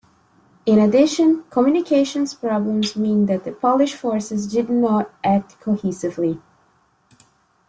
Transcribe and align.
In 0.65 0.79
addition, 0.79 1.43
communications 1.51 2.33
problems 2.33 2.95
meant 2.95 3.27
that 3.27 3.43
the 3.43 3.51
Polish 3.51 3.93
forces 3.93 4.47
did 4.47 4.67
not 4.67 5.13
act 5.23 5.59
cohesively. 5.61 6.41